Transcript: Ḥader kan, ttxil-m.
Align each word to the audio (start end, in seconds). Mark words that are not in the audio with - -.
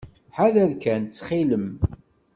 Ḥader 0.37 0.71
kan, 0.83 1.01
ttxil-m. 1.05 1.67